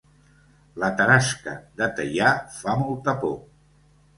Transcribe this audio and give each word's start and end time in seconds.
La 0.83 0.87
tarasca 1.01 1.53
de 1.81 1.91
Teià 1.99 2.33
fa 2.57 2.77
molta 2.81 3.17
por 3.25 3.37